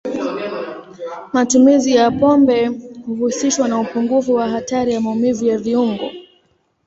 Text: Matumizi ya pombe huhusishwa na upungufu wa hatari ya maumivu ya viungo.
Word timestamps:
Matumizi 1.33 1.95
ya 1.95 2.11
pombe 2.11 2.67
huhusishwa 3.05 3.67
na 3.67 3.79
upungufu 3.79 4.33
wa 4.33 4.49
hatari 4.49 4.93
ya 4.93 5.01
maumivu 5.01 5.45
ya 5.45 5.57
viungo. 5.57 6.11